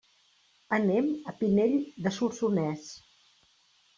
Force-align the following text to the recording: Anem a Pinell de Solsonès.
Anem 0.77 1.09
a 1.31 1.33
Pinell 1.41 1.75
de 2.07 2.13
Solsonès. 2.17 2.87